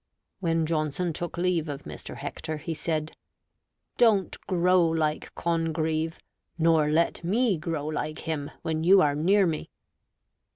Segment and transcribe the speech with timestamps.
[0.39, 2.15] When Johnson took leave of Mr.
[2.17, 3.11] Hector, he said,
[3.97, 6.17] "Don't grow like Congreve;
[6.57, 9.69] nor let me grow like him, when you are near me."